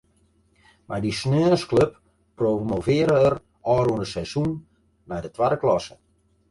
Mei 0.91 1.03
dy 1.03 1.11
saterdeisklup 1.17 1.91
promovearre 2.39 3.21
er 3.27 3.37
it 3.37 3.47
ôfrûne 3.75 4.05
seizoen 4.15 4.51
nei 5.09 5.21
de 5.27 5.35
twadde 5.35 5.57
klasse. 5.63 5.95